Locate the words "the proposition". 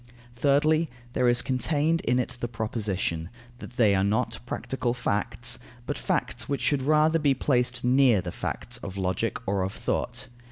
2.39-3.29